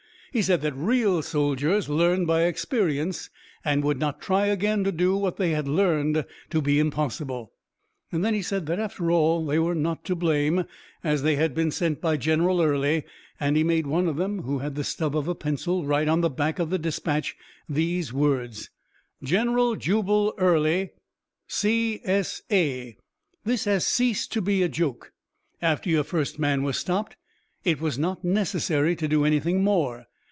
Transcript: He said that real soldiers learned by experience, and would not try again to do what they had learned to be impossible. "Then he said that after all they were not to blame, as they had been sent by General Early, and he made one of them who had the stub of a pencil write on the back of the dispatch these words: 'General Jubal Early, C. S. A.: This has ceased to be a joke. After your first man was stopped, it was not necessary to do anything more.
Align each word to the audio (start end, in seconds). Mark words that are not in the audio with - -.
He 0.33 0.41
said 0.41 0.61
that 0.61 0.71
real 0.75 1.21
soldiers 1.21 1.89
learned 1.89 2.25
by 2.25 2.43
experience, 2.43 3.29
and 3.65 3.83
would 3.83 3.99
not 3.99 4.21
try 4.21 4.45
again 4.45 4.85
to 4.85 4.91
do 4.93 5.17
what 5.17 5.35
they 5.35 5.51
had 5.51 5.67
learned 5.67 6.23
to 6.51 6.61
be 6.61 6.79
impossible. 6.79 7.51
"Then 8.13 8.33
he 8.33 8.41
said 8.41 8.65
that 8.67 8.79
after 8.79 9.11
all 9.11 9.45
they 9.45 9.59
were 9.59 9.75
not 9.75 10.05
to 10.05 10.15
blame, 10.15 10.63
as 11.03 11.23
they 11.23 11.35
had 11.35 11.53
been 11.53 11.69
sent 11.69 11.99
by 11.99 12.15
General 12.15 12.61
Early, 12.61 13.03
and 13.41 13.57
he 13.57 13.65
made 13.65 13.87
one 13.87 14.07
of 14.07 14.15
them 14.15 14.43
who 14.43 14.59
had 14.59 14.75
the 14.75 14.85
stub 14.85 15.17
of 15.17 15.27
a 15.27 15.35
pencil 15.35 15.85
write 15.85 16.07
on 16.07 16.21
the 16.21 16.29
back 16.29 16.59
of 16.59 16.69
the 16.69 16.79
dispatch 16.79 17.35
these 17.67 18.13
words: 18.13 18.69
'General 19.21 19.75
Jubal 19.75 20.33
Early, 20.37 20.91
C. 21.49 21.99
S. 22.05 22.41
A.: 22.49 22.95
This 23.43 23.65
has 23.65 23.85
ceased 23.85 24.31
to 24.31 24.41
be 24.41 24.63
a 24.63 24.69
joke. 24.69 25.11
After 25.61 25.89
your 25.89 26.05
first 26.05 26.39
man 26.39 26.63
was 26.63 26.77
stopped, 26.77 27.17
it 27.65 27.81
was 27.81 27.99
not 27.99 28.23
necessary 28.23 28.95
to 28.95 29.09
do 29.09 29.25
anything 29.25 29.61
more. 29.61 30.05